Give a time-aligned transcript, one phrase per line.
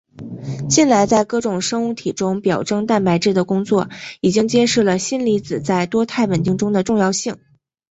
[0.67, 3.87] 近来在各种生物体中表征蛋白质的工作
[4.19, 7.37] 已经揭示了锌离子在多肽稳定中的重要性。